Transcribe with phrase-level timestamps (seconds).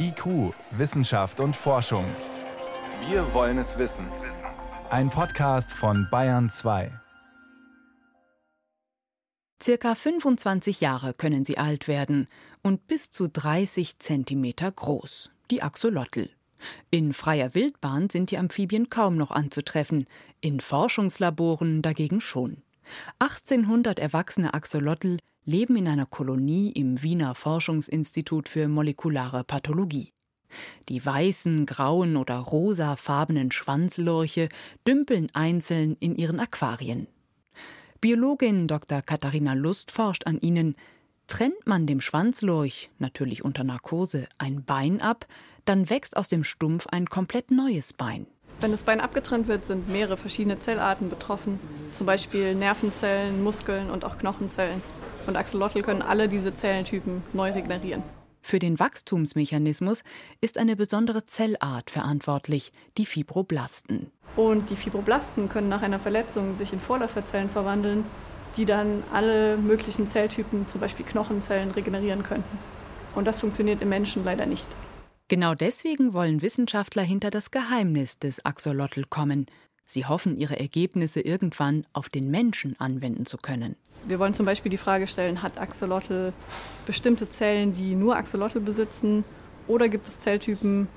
[0.00, 2.04] IQ, Wissenschaft und Forschung.
[3.08, 4.06] Wir wollen es wissen.
[4.88, 6.90] Ein Podcast von Bayern 2.
[9.62, 12.28] Circa 25 Jahre können sie alt werden
[12.62, 15.30] und bis zu 30 Zentimeter groß.
[15.50, 16.30] Die Axolotl.
[16.90, 20.06] In freier Wildbahn sind die Amphibien kaum noch anzutreffen,
[20.40, 22.62] in Forschungslaboren dagegen schon.
[23.18, 30.12] 1800 erwachsene Axolotl leben in einer Kolonie im Wiener Forschungsinstitut für molekulare Pathologie.
[30.90, 34.50] Die weißen, grauen oder rosafarbenen Schwanzlurche
[34.86, 37.06] dümpeln einzeln in ihren Aquarien.
[38.00, 39.00] Biologin Dr.
[39.00, 40.76] Katharina Lust forscht an ihnen.
[41.26, 45.26] Trennt man dem Schwanzlurch, natürlich unter Narkose, ein Bein ab,
[45.64, 48.26] dann wächst aus dem Stumpf ein komplett neues Bein.
[48.60, 51.58] Wenn das Bein abgetrennt wird, sind mehrere verschiedene Zellarten betroffen,
[51.94, 54.82] zum Beispiel Nervenzellen, Muskeln und auch Knochenzellen.
[55.28, 58.02] Und Axolotl können alle diese Zellentypen neu regenerieren.
[58.40, 60.02] Für den Wachstumsmechanismus
[60.40, 64.10] ist eine besondere Zellart verantwortlich, die Fibroblasten.
[64.36, 68.04] Und die Fibroblasten können nach einer Verletzung sich in Vorläuferzellen verwandeln,
[68.56, 72.58] die dann alle möglichen Zelltypen, zum Beispiel Knochenzellen, regenerieren könnten.
[73.14, 74.68] Und das funktioniert im Menschen leider nicht.
[75.28, 79.44] Genau deswegen wollen Wissenschaftler hinter das Geheimnis des Axolotl kommen.
[79.90, 83.74] Sie hoffen, ihre Ergebnisse irgendwann auf den Menschen anwenden zu können.
[84.06, 86.32] Wir wollen zum Beispiel die Frage stellen, hat Axolotl
[86.86, 89.24] bestimmte Zellen, die nur Axolotl besitzen?
[89.66, 90.88] Oder gibt es Zelltypen,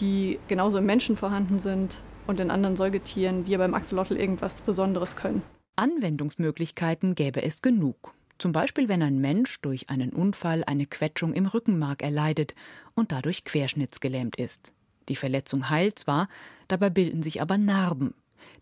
[0.00, 4.62] die genauso im Menschen vorhanden sind und in anderen Säugetieren, die ja beim Axolotl irgendwas
[4.62, 5.42] Besonderes können?
[5.76, 8.14] Anwendungsmöglichkeiten gäbe es genug.
[8.38, 12.54] Zum Beispiel, wenn ein Mensch durch einen Unfall eine Quetschung im Rückenmark erleidet
[12.94, 14.72] und dadurch querschnittsgelähmt ist.
[15.12, 16.26] Die Verletzung heilt zwar,
[16.68, 18.14] dabei bilden sich aber Narben.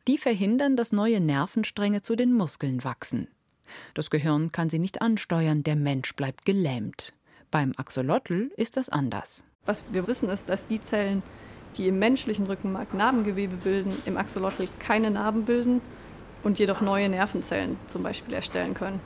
[0.08, 3.28] Die verhindern, dass neue Nervenstränge zu den Muskeln wachsen.
[3.94, 7.12] Das Gehirn kann sie nicht ansteuern, der Mensch bleibt gelähmt.
[7.52, 9.44] Beim Axolotl ist das anders.
[9.64, 11.22] Was wir wissen ist, dass die Zellen,
[11.76, 15.80] die im menschlichen Rückenmark Narbengewebe bilden, im Axolotl keine Narben bilden
[16.42, 18.98] und jedoch neue Nervenzellen zum Beispiel erstellen können.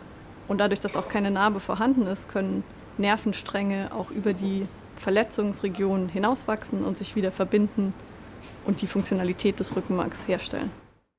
[0.49, 2.65] Und dadurch, dass auch keine Narbe vorhanden ist, können
[2.97, 4.67] Nervenstränge auch über die
[4.97, 7.93] Verletzungsregion hinauswachsen und sich wieder verbinden
[8.65, 10.71] und die Funktionalität des Rückenmarks herstellen.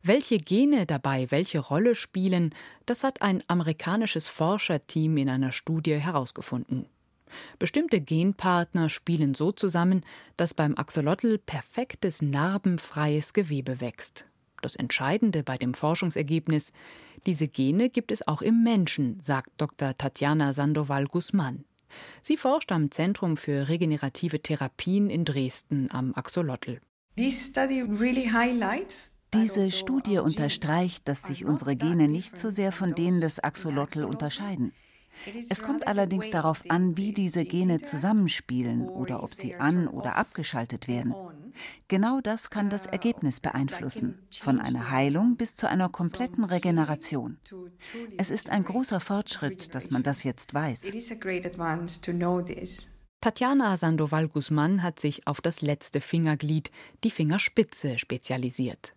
[0.03, 2.53] Welche Gene dabei welche Rolle spielen,
[2.85, 6.88] das hat ein amerikanisches Forscherteam in einer Studie herausgefunden.
[7.59, 10.06] Bestimmte Genpartner spielen so zusammen,
[10.38, 14.25] dass beim Axolotl perfektes narbenfreies Gewebe wächst.
[14.62, 16.72] Das Entscheidende bei dem Forschungsergebnis,
[17.25, 19.97] diese Gene gibt es auch im Menschen, sagt Dr.
[19.97, 21.66] Tatjana Sandoval Guzman.
[22.22, 26.79] Sie forscht am Zentrum für regenerative Therapien in Dresden am Axolotl.
[29.34, 34.73] Diese Studie unterstreicht, dass sich unsere Gene nicht so sehr von denen des Axolotl unterscheiden.
[35.50, 40.88] Es kommt allerdings darauf an, wie diese Gene zusammenspielen oder ob sie an- oder abgeschaltet
[40.88, 41.14] werden.
[41.88, 47.38] Genau das kann das Ergebnis beeinflussen, von einer Heilung bis zu einer kompletten Regeneration.
[48.18, 50.92] Es ist ein großer Fortschritt, dass man das jetzt weiß.
[53.22, 56.70] Tatjana Sandoval Guzman hat sich auf das letzte Fingerglied,
[57.03, 58.95] die Fingerspitze, spezialisiert.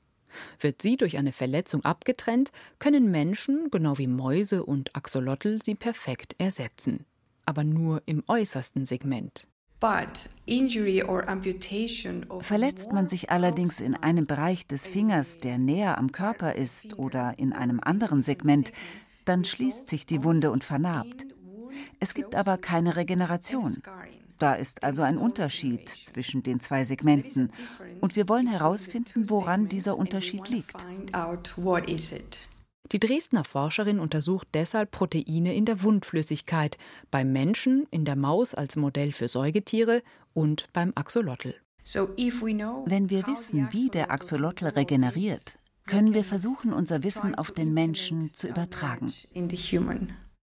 [0.60, 6.34] Wird sie durch eine Verletzung abgetrennt, können Menschen, genau wie Mäuse und Axolotl, sie perfekt
[6.38, 7.04] ersetzen.
[7.44, 9.48] Aber nur im äußersten Segment.
[12.40, 17.34] Verletzt man sich allerdings in einem Bereich des Fingers, der näher am Körper ist oder
[17.38, 18.72] in einem anderen Segment,
[19.24, 21.26] dann schließt sich die Wunde und vernarbt.
[22.00, 23.76] Es gibt aber keine Regeneration.
[24.38, 27.52] Da ist also ein Unterschied zwischen den zwei Segmenten.
[28.00, 30.76] Und wir wollen herausfinden, woran dieser Unterschied liegt.
[32.92, 36.78] Die Dresdner Forscherin untersucht deshalb Proteine in der Wundflüssigkeit,
[37.10, 41.54] beim Menschen, in der Maus als Modell für Säugetiere und beim Axolotl.
[41.84, 48.32] Wenn wir wissen, wie der Axolotl regeneriert, können wir versuchen, unser Wissen auf den Menschen
[48.32, 49.12] zu übertragen.